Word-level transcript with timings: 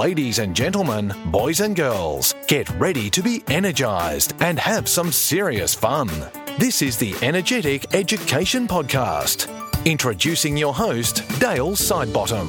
Ladies 0.00 0.38
and 0.38 0.56
gentlemen, 0.56 1.12
boys 1.26 1.60
and 1.60 1.76
girls, 1.76 2.34
get 2.46 2.70
ready 2.80 3.10
to 3.10 3.22
be 3.22 3.44
energized 3.48 4.32
and 4.40 4.58
have 4.58 4.88
some 4.88 5.12
serious 5.12 5.74
fun. 5.74 6.08
This 6.58 6.80
is 6.80 6.96
the 6.96 7.14
Energetic 7.20 7.94
Education 7.94 8.66
Podcast. 8.66 9.46
Introducing 9.84 10.56
your 10.56 10.72
host, 10.72 11.16
Dale 11.38 11.72
Sidebottom. 11.72 12.48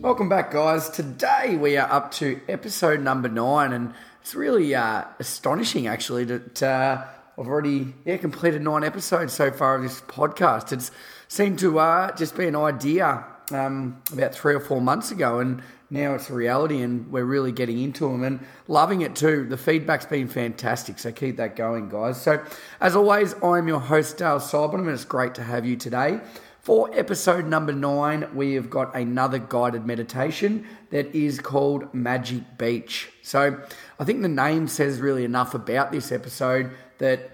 Welcome 0.00 0.30
back, 0.30 0.50
guys. 0.50 0.88
Today 0.88 1.58
we 1.60 1.76
are 1.76 1.92
up 1.92 2.10
to 2.12 2.40
episode 2.48 3.00
number 3.00 3.28
nine, 3.28 3.74
and 3.74 3.92
it's 4.22 4.34
really 4.34 4.74
uh, 4.74 5.04
astonishing 5.18 5.88
actually 5.88 6.24
that 6.24 6.62
uh, 6.62 7.04
I've 7.38 7.46
already 7.46 7.92
yeah 8.06 8.16
completed 8.16 8.62
nine 8.62 8.82
episodes 8.82 9.34
so 9.34 9.50
far 9.50 9.76
of 9.76 9.82
this 9.82 10.00
podcast. 10.00 10.72
It's 10.72 10.90
seemed 11.28 11.58
to 11.58 11.78
uh, 11.78 12.16
just 12.16 12.34
be 12.34 12.46
an 12.46 12.56
idea 12.56 13.26
um, 13.50 14.02
about 14.12 14.34
three 14.34 14.54
or 14.54 14.60
four 14.60 14.80
months 14.80 15.10
ago, 15.10 15.40
and 15.40 15.62
now 15.90 16.14
it's 16.14 16.30
a 16.30 16.32
reality, 16.32 16.80
and 16.82 17.10
we're 17.10 17.24
really 17.24 17.52
getting 17.52 17.78
into 17.80 18.08
them 18.08 18.24
and 18.24 18.40
loving 18.68 19.02
it 19.02 19.14
too. 19.14 19.46
The 19.48 19.56
feedback's 19.56 20.06
been 20.06 20.28
fantastic, 20.28 20.98
so 20.98 21.12
keep 21.12 21.36
that 21.36 21.56
going, 21.56 21.88
guys. 21.88 22.20
So, 22.20 22.42
as 22.80 22.96
always, 22.96 23.34
I'm 23.42 23.68
your 23.68 23.80
host, 23.80 24.16
Dale 24.16 24.38
Sidebottom, 24.38 24.80
and 24.80 24.90
it's 24.90 25.04
great 25.04 25.34
to 25.34 25.42
have 25.42 25.66
you 25.66 25.76
today. 25.76 26.20
For 26.60 26.88
episode 26.94 27.46
number 27.46 27.72
nine, 27.72 28.28
we 28.34 28.54
have 28.54 28.70
got 28.70 28.94
another 28.94 29.38
guided 29.38 29.84
meditation 29.84 30.66
that 30.90 31.12
is 31.14 31.40
called 31.40 31.92
Magic 31.92 32.56
Beach. 32.56 33.10
So, 33.22 33.60
I 33.98 34.04
think 34.04 34.22
the 34.22 34.28
name 34.28 34.68
says 34.68 35.00
really 35.00 35.24
enough 35.24 35.54
about 35.54 35.92
this 35.92 36.10
episode 36.10 36.72
that, 36.98 37.30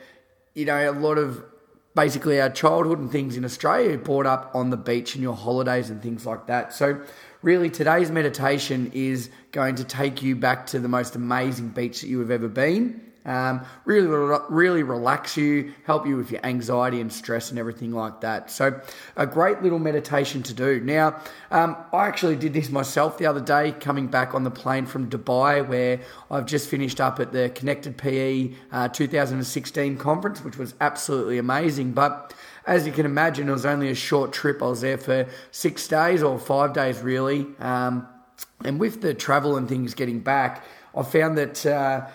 you 0.54 0.64
know, 0.64 0.90
a 0.90 0.92
lot 0.92 1.18
of 1.18 1.44
basically 1.98 2.40
our 2.40 2.48
childhood 2.48 3.00
and 3.00 3.10
things 3.10 3.36
in 3.36 3.44
Australia 3.44 3.98
brought 3.98 4.24
up 4.24 4.52
on 4.54 4.70
the 4.70 4.76
beach 4.76 5.16
and 5.16 5.22
your 5.22 5.34
holidays 5.34 5.90
and 5.90 6.00
things 6.00 6.24
like 6.24 6.46
that. 6.46 6.72
So, 6.72 7.02
really, 7.42 7.70
today's 7.70 8.08
meditation 8.08 8.92
is 8.94 9.30
going 9.50 9.74
to 9.74 9.84
take 9.84 10.22
you 10.22 10.36
back 10.36 10.68
to 10.68 10.78
the 10.78 10.86
most 10.86 11.16
amazing 11.16 11.70
beach 11.70 12.02
that 12.02 12.06
you 12.06 12.20
have 12.20 12.30
ever 12.30 12.46
been. 12.46 13.07
Um, 13.28 13.60
really, 13.84 14.06
really 14.48 14.82
relax 14.82 15.36
you, 15.36 15.74
help 15.84 16.06
you 16.06 16.16
with 16.16 16.30
your 16.30 16.40
anxiety 16.46 16.98
and 16.98 17.12
stress 17.12 17.50
and 17.50 17.58
everything 17.58 17.92
like 17.92 18.22
that. 18.22 18.50
So, 18.50 18.80
a 19.16 19.26
great 19.26 19.62
little 19.62 19.78
meditation 19.78 20.42
to 20.44 20.54
do. 20.54 20.80
Now, 20.80 21.20
um, 21.50 21.76
I 21.92 22.06
actually 22.06 22.36
did 22.36 22.54
this 22.54 22.70
myself 22.70 23.18
the 23.18 23.26
other 23.26 23.42
day, 23.42 23.72
coming 23.72 24.06
back 24.06 24.34
on 24.34 24.44
the 24.44 24.50
plane 24.50 24.86
from 24.86 25.10
Dubai, 25.10 25.68
where 25.68 26.00
I've 26.30 26.46
just 26.46 26.70
finished 26.70 27.02
up 27.02 27.20
at 27.20 27.32
the 27.32 27.50
Connected 27.50 27.98
PE 27.98 28.54
uh, 28.72 28.88
2016 28.88 29.98
conference, 29.98 30.42
which 30.42 30.56
was 30.56 30.74
absolutely 30.80 31.36
amazing. 31.36 31.92
But 31.92 32.32
as 32.66 32.86
you 32.86 32.94
can 32.94 33.04
imagine, 33.04 33.50
it 33.50 33.52
was 33.52 33.66
only 33.66 33.90
a 33.90 33.94
short 33.94 34.32
trip. 34.32 34.62
I 34.62 34.68
was 34.68 34.80
there 34.80 34.96
for 34.96 35.26
six 35.50 35.86
days 35.86 36.22
or 36.22 36.38
five 36.38 36.72
days, 36.72 37.02
really. 37.02 37.46
Um, 37.58 38.08
and 38.64 38.80
with 38.80 39.02
the 39.02 39.12
travel 39.12 39.58
and 39.58 39.68
things 39.68 39.92
getting 39.92 40.20
back, 40.20 40.64
I 40.96 41.02
found 41.02 41.36
that. 41.36 41.66
Uh, 41.66 42.06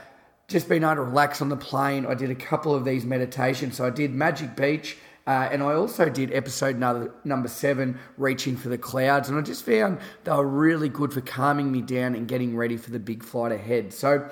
just 0.53 0.69
being 0.69 0.83
able 0.83 0.95
to 0.95 1.01
relax 1.01 1.41
on 1.41 1.49
the 1.49 1.57
plane. 1.57 2.05
I 2.05 2.13
did 2.13 2.29
a 2.29 2.35
couple 2.35 2.73
of 2.73 2.85
these 2.85 3.03
meditations. 3.03 3.75
So 3.75 3.85
I 3.85 3.89
did 3.89 4.13
Magic 4.13 4.55
Beach. 4.55 4.97
Uh, 5.25 5.49
and 5.51 5.63
I 5.63 5.73
also 5.73 6.09
did 6.09 6.33
episode 6.33 6.77
number, 6.77 7.13
number 7.23 7.47
seven, 7.47 7.97
Reaching 8.17 8.55
for 8.55 8.69
the 8.69 8.77
Clouds. 8.77 9.29
And 9.29 9.37
I 9.37 9.41
just 9.41 9.65
found 9.65 9.97
they 10.25 10.31
were 10.31 10.47
really 10.47 10.89
good 10.89 11.11
for 11.11 11.21
calming 11.21 11.71
me 11.71 11.81
down 11.81 12.13
and 12.13 12.27
getting 12.27 12.55
ready 12.55 12.77
for 12.77 12.91
the 12.91 12.99
big 12.99 13.23
flight 13.23 13.51
ahead. 13.51 13.93
So 13.93 14.29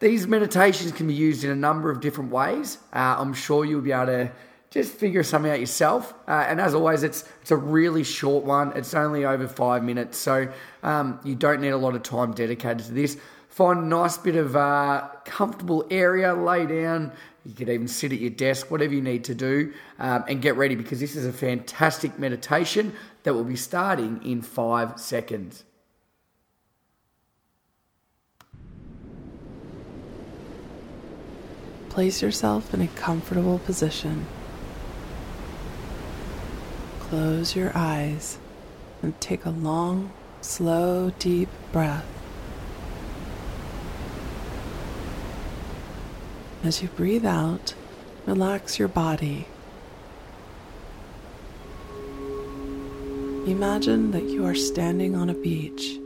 these 0.00 0.26
meditations 0.26 0.92
can 0.92 1.08
be 1.08 1.14
used 1.14 1.44
in 1.44 1.50
a 1.50 1.56
number 1.56 1.90
of 1.90 2.00
different 2.00 2.30
ways. 2.30 2.78
Uh, 2.92 3.16
I'm 3.18 3.34
sure 3.34 3.64
you'll 3.64 3.80
be 3.80 3.92
able 3.92 4.06
to 4.06 4.32
just 4.70 4.92
figure 4.92 5.22
something 5.22 5.50
out 5.50 5.60
yourself. 5.60 6.14
Uh, 6.28 6.44
and 6.46 6.60
as 6.60 6.74
always, 6.74 7.02
it's 7.02 7.24
it's 7.40 7.50
a 7.50 7.56
really 7.56 8.04
short 8.04 8.44
one. 8.44 8.76
It's 8.76 8.92
only 8.92 9.24
over 9.24 9.48
five 9.48 9.82
minutes, 9.82 10.18
so 10.18 10.52
um, 10.82 11.20
you 11.24 11.36
don't 11.36 11.60
need 11.60 11.70
a 11.70 11.76
lot 11.76 11.94
of 11.94 12.02
time 12.02 12.32
dedicated 12.32 12.86
to 12.86 12.92
this. 12.92 13.16
Find 13.54 13.78
a 13.78 13.82
nice 13.84 14.18
bit 14.18 14.34
of 14.34 14.56
uh, 14.56 15.06
comfortable 15.24 15.86
area, 15.88 16.34
lay 16.34 16.66
down. 16.66 17.12
You 17.46 17.54
could 17.54 17.68
even 17.68 17.86
sit 17.86 18.10
at 18.10 18.18
your 18.18 18.30
desk, 18.30 18.68
whatever 18.68 18.92
you 18.92 19.00
need 19.00 19.22
to 19.24 19.34
do, 19.36 19.72
um, 20.00 20.24
and 20.26 20.42
get 20.42 20.56
ready 20.56 20.74
because 20.74 20.98
this 20.98 21.14
is 21.14 21.24
a 21.24 21.32
fantastic 21.32 22.18
meditation 22.18 22.96
that 23.22 23.32
will 23.32 23.44
be 23.44 23.54
starting 23.54 24.20
in 24.24 24.42
five 24.42 24.98
seconds. 24.98 25.62
Place 31.90 32.22
yourself 32.22 32.74
in 32.74 32.80
a 32.80 32.88
comfortable 32.88 33.60
position. 33.60 34.26
Close 36.98 37.54
your 37.54 37.70
eyes 37.72 38.38
and 39.00 39.20
take 39.20 39.44
a 39.44 39.50
long, 39.50 40.12
slow, 40.40 41.12
deep 41.20 41.48
breath. 41.70 42.23
As 46.64 46.80
you 46.80 46.88
breathe 46.88 47.26
out, 47.26 47.74
relax 48.24 48.78
your 48.78 48.88
body. 48.88 49.46
Imagine 53.46 54.12
that 54.12 54.22
you 54.22 54.46
are 54.46 54.54
standing 54.54 55.14
on 55.14 55.28
a 55.28 55.34
beach. 55.34 56.00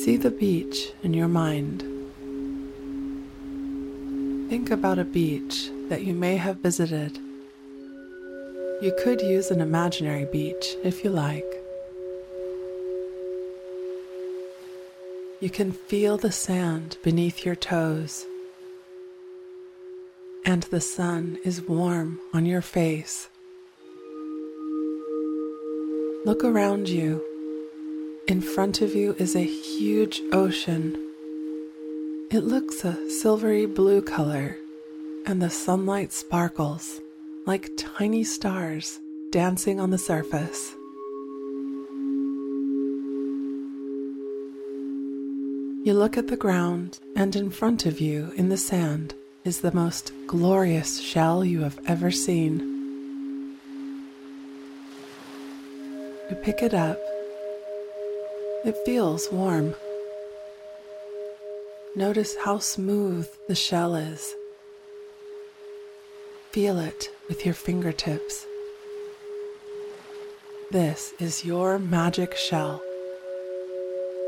See 0.00 0.16
the 0.16 0.30
beach 0.30 0.92
in 1.02 1.14
your 1.14 1.26
mind. 1.26 1.80
Think 4.48 4.70
about 4.70 5.00
a 5.00 5.04
beach 5.04 5.68
that 5.88 6.04
you 6.04 6.14
may 6.14 6.36
have 6.36 6.58
visited. 6.58 7.18
You 8.80 8.96
could 9.02 9.20
use 9.20 9.50
an 9.50 9.60
imaginary 9.60 10.26
beach 10.26 10.76
if 10.84 11.02
you 11.02 11.10
like. 11.10 11.44
You 15.40 15.50
can 15.50 15.72
feel 15.72 16.16
the 16.18 16.30
sand 16.30 16.98
beneath 17.02 17.44
your 17.44 17.56
toes 17.56 18.26
and 20.46 20.62
the 20.64 20.80
sun 20.80 21.36
is 21.42 21.60
warm 21.60 22.20
on 22.32 22.46
your 22.46 22.62
face. 22.62 23.28
Look 26.24 26.44
around 26.44 26.88
you. 26.88 27.20
In 28.28 28.40
front 28.40 28.80
of 28.80 28.94
you 28.94 29.16
is 29.18 29.34
a 29.34 29.42
huge 29.44 30.22
ocean. 30.32 30.96
It 32.30 32.44
looks 32.44 32.84
a 32.84 33.10
silvery 33.10 33.66
blue 33.66 34.00
color, 34.00 34.56
and 35.26 35.42
the 35.42 35.50
sunlight 35.50 36.12
sparkles 36.12 37.00
like 37.44 37.70
tiny 37.76 38.22
stars 38.22 39.00
dancing 39.32 39.80
on 39.80 39.90
the 39.90 39.98
surface. 39.98 40.74
You 45.84 45.94
look 45.94 46.16
at 46.16 46.28
the 46.28 46.36
ground, 46.36 47.00
and 47.16 47.34
in 47.34 47.50
front 47.50 47.84
of 47.84 48.00
you 48.00 48.32
in 48.36 48.48
the 48.48 48.56
sand 48.56 49.14
is 49.46 49.60
the 49.60 49.72
most 49.72 50.12
glorious 50.26 51.00
shell 51.00 51.44
you 51.44 51.60
have 51.60 51.78
ever 51.86 52.10
seen. 52.10 52.58
You 56.28 56.36
pick 56.42 56.62
it 56.62 56.74
up. 56.74 56.98
It 58.64 58.76
feels 58.84 59.30
warm. 59.30 59.76
Notice 61.94 62.34
how 62.44 62.58
smooth 62.58 63.28
the 63.46 63.54
shell 63.54 63.94
is. 63.94 64.34
Feel 66.50 66.80
it 66.80 67.10
with 67.28 67.44
your 67.44 67.54
fingertips. 67.54 68.44
This 70.72 71.12
is 71.20 71.44
your 71.44 71.78
magic 71.78 72.36
shell. 72.36 72.82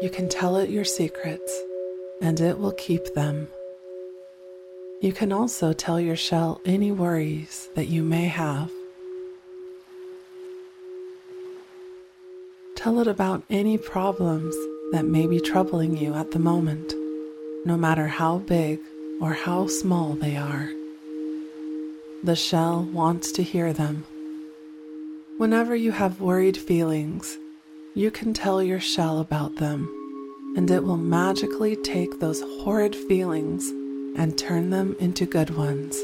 You 0.01 0.11
can 0.13 0.29
tell 0.29 0.57
it 0.57 0.71
your 0.71 0.85
secrets, 0.85 1.61
and 2.23 2.41
it 2.41 2.59
will 2.61 2.73
keep 2.73 3.15
them. 3.15 3.49
You 5.01 5.13
can 5.13 5.33
also 5.33 5.73
tell 5.73 6.01
your 6.01 6.17
shell 6.17 6.61
any 6.65 6.91
worries 6.91 7.69
that 7.77 7.87
you 7.87 8.03
may 8.03 8.27
have. 8.27 8.73
Tell 12.75 12.99
it 12.99 13.07
about 13.07 13.45
any 13.49 13.79
problems 13.79 14.57
that 14.91 15.05
may 15.05 15.29
be 15.29 15.39
troubling 15.39 15.97
you 15.97 16.15
at 16.15 16.33
the 16.33 16.41
moment, 16.41 16.95
no 17.65 17.77
matter 17.77 18.09
how 18.09 18.39
big 18.39 18.81
or 19.21 19.35
how 19.35 19.69
small 19.69 20.15
they 20.15 20.37
are. 20.37 20.69
The 22.25 22.35
shell 22.35 22.83
wants 22.83 23.31
to 23.33 23.45
hear 23.45 23.73
them. 23.73 24.05
Whenever 25.37 25.77
you 25.77 25.93
have 25.93 26.21
worried 26.21 26.57
feelings, 26.57 27.39
you 27.95 28.11
can 28.11 28.35
tell 28.35 28.61
your 28.61 28.81
shell 28.81 29.21
about 29.21 29.57
them, 29.57 29.89
and 30.57 30.69
it 30.69 30.83
will 30.83 30.97
magically 30.97 31.77
take 31.77 32.19
those 32.19 32.41
horrid 32.65 32.97
feelings 32.97 33.73
and 34.17 34.37
turn 34.39 34.71
them 34.71 34.97
into 34.99 35.27
good 35.27 35.51
ones. 35.51 35.97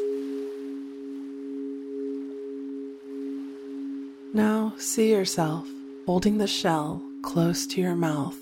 Now 4.32 4.74
see 4.78 5.10
yourself 5.10 5.68
holding 6.06 6.38
the 6.38 6.46
shell 6.46 7.02
close 7.22 7.66
to 7.68 7.80
your 7.80 7.94
mouth. 7.94 8.36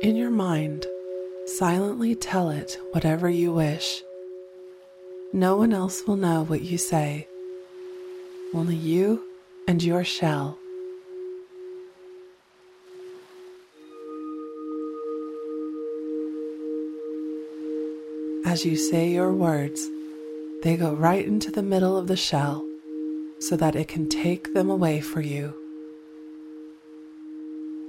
In 0.00 0.16
your 0.16 0.30
mind, 0.30 0.86
silently 1.46 2.14
tell 2.14 2.50
it 2.50 2.78
whatever 2.92 3.28
you 3.28 3.52
wish. 3.52 4.02
No 5.32 5.56
one 5.56 5.72
else 5.72 6.06
will 6.06 6.16
know 6.16 6.44
what 6.44 6.62
you 6.62 6.78
say, 6.78 7.26
only 8.54 8.76
you 8.76 9.24
and 9.66 9.82
your 9.82 10.04
shell. 10.04 10.58
As 18.44 18.64
you 18.64 18.76
say 18.76 19.10
your 19.10 19.32
words, 19.32 19.88
they 20.62 20.76
go 20.76 20.94
right 20.94 21.24
into 21.24 21.50
the 21.50 21.62
middle 21.62 21.96
of 21.96 22.06
the 22.06 22.16
shell 22.16 22.64
so 23.38 23.56
that 23.56 23.76
it 23.76 23.88
can 23.88 24.08
take 24.08 24.52
them 24.52 24.68
away 24.68 25.00
for 25.00 25.20
you. 25.20 25.54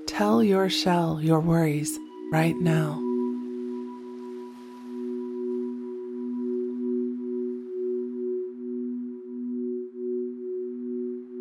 Tell 0.06 0.44
your 0.44 0.70
shell 0.70 1.20
your 1.22 1.40
worries 1.40 1.98
right 2.32 2.56
now. 2.56 3.00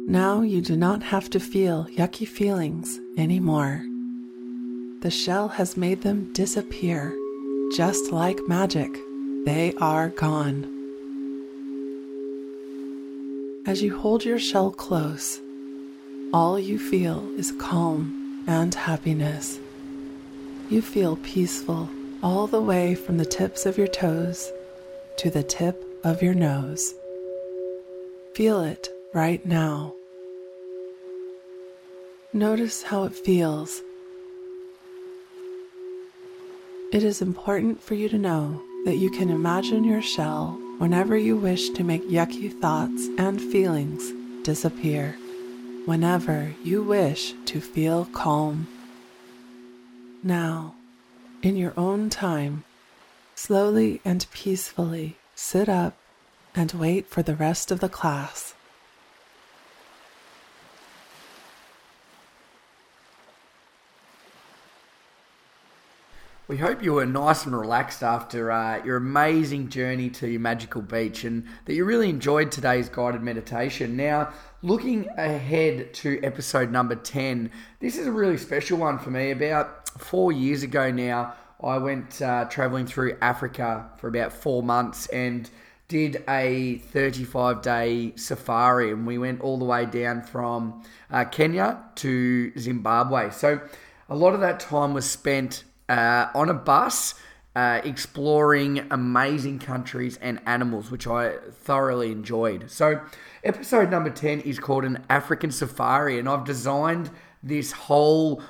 Now 0.07 0.43
you 0.43 0.61
do 0.61 0.77
not 0.77 1.03
have 1.03 1.31
to 1.31 1.41
feel 1.41 1.87
yucky 1.97 2.27
feelings 2.27 3.01
anymore. 3.17 3.85
The 5.01 5.11
shell 5.11 5.49
has 5.49 5.77
made 5.77 6.03
them 6.03 6.33
disappear, 6.33 7.15
just 7.77 8.13
like 8.13 8.39
magic. 8.47 8.93
They 9.47 9.73
are 9.81 10.11
gone. 10.11 10.65
As 13.67 13.83
you 13.83 13.97
hold 13.97 14.25
your 14.25 14.39
shell 14.39 14.71
close, 14.71 15.41
all 16.35 16.59
you 16.59 16.79
feel 16.79 17.27
is 17.39 17.53
calm 17.53 18.45
and 18.47 18.75
happiness. 18.75 19.59
You 20.69 20.83
feel 20.83 21.17
peaceful 21.17 21.89
all 22.23 22.47
the 22.47 22.61
way 22.61 22.95
from 22.95 23.17
the 23.17 23.25
tips 23.25 23.65
of 23.65 23.79
your 23.79 23.87
toes 23.87 24.53
to 25.19 25.31
the 25.31 25.43
tip 25.43 25.83
of 26.05 26.23
your 26.23 26.35
nose. 26.35 26.95
Feel 28.35 28.61
it 28.61 28.91
right 29.15 29.45
now. 29.47 29.95
Notice 32.35 32.83
how 32.83 33.05
it 33.05 33.15
feels. 33.15 33.83
It 36.93 37.05
is 37.05 37.23
important 37.23 37.83
for 37.83 37.95
you 37.95 38.11
to 38.11 38.19
know 38.19 38.63
that 38.85 38.99
you 38.99 39.11
can 39.11 39.31
imagine 39.31 39.83
your 39.83 40.03
shell 40.03 40.59
whenever 40.77 41.17
you 41.17 41.39
wish 41.39 41.71
to 41.71 41.83
make 41.83 42.07
yucky 42.07 42.53
thoughts 42.61 43.09
and 43.17 43.41
feelings 43.41 44.13
disappear, 44.45 45.17
whenever 45.87 46.53
you 46.63 46.83
wish 46.83 47.33
to 47.47 47.63
feel 47.63 48.05
calm. 48.13 48.69
Now, 50.23 50.75
in 51.43 51.57
your 51.57 51.73
own 51.79 52.11
time, 52.11 52.63
slowly 53.35 54.03
and 54.05 54.27
peacefully 54.31 55.17
sit 55.35 55.71
up 55.71 55.97
and 56.55 56.73
wait 56.73 57.07
for 57.07 57.23
the 57.23 57.35
rest 57.35 57.71
of 57.71 57.81
the 57.81 57.89
class. 57.89 58.53
We 66.53 66.59
hope 66.59 66.83
you 66.83 66.93
were 66.93 67.07
nice 67.07 67.47
and 67.47 67.59
relaxed 67.59 68.03
after 68.03 68.53
uh, 68.53 68.85
your 68.85 68.99
amazing 68.99 69.71
journey 69.71 70.11
to 70.11 70.29
your 70.29 70.39
magical 70.39 70.83
beach 70.83 71.25
and 71.25 71.47
that 71.65 71.73
you 71.73 71.87
really 71.87 72.11
enjoyed 72.11 72.53
today's 72.53 72.91
guided 72.91 73.23
meditation. 73.23 73.97
Now, 73.97 74.35
looking 74.61 75.09
ahead 75.17 75.95
to 75.95 76.21
episode 76.23 76.71
number 76.71 76.95
10, 76.95 77.51
this 77.81 77.97
is 77.97 78.07
a 78.07 78.13
really 78.13 78.37
special 78.37 78.77
one 78.77 78.99
for 78.99 79.11
me. 79.11 79.31
About 79.31 79.89
four 79.99 80.31
years 80.31 80.63
ago 80.63 80.91
now, 80.91 81.33
I 81.65 81.79
went 81.79 82.21
uh, 82.21 82.45
traveling 82.51 82.85
through 82.85 83.17
Africa 83.23 83.89
for 83.97 84.09
about 84.09 84.35
four 84.35 84.63
months 84.63 85.07
and 85.07 85.49
did 85.89 86.23
a 86.29 86.83
35 86.91 87.63
day 87.63 88.13
safari 88.17 88.93
and 88.93 89.07
we 89.07 89.17
went 89.17 89.41
all 89.41 89.57
the 89.57 89.65
way 89.65 89.87
down 89.87 90.21
from 90.21 90.83
uh, 91.11 91.25
Kenya 91.25 91.83
to 91.95 92.53
Zimbabwe. 92.59 93.31
So 93.31 93.59
a 94.11 94.15
lot 94.15 94.35
of 94.35 94.41
that 94.41 94.61
time 94.61 94.93
was 94.93 95.09
spent 95.09 95.65
uh, 95.89 96.27
on 96.35 96.49
a 96.49 96.55
bus. 96.55 97.15
Uh, 97.55 97.83
exploring 97.85 98.87
amazing 98.91 99.59
countries 99.59 100.19
and 100.23 100.41
animals, 100.47 100.91
which 100.91 101.07
I 101.07 101.35
thoroughly 101.51 102.11
enjoyed. 102.11 102.71
So, 102.71 103.03
episode 103.45 103.91
number 103.91 104.09
10 104.09 104.41
is 104.41 104.59
called 104.59 104.87
An 104.87 105.05
African 105.11 105.51
Safari, 105.51 106.19
and 106.19 106.31
I've 106.31 106.47
designed 106.47 107.11
this 107.43 107.73
whole 107.73 108.43